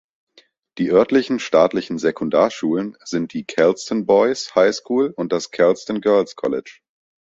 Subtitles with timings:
[0.79, 6.79] Die örtlichen staatlichen Sekundarschulen sind die Kelston Boys' High School und das Kelston Girls' College.